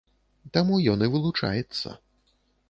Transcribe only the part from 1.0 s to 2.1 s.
і вылучаецца.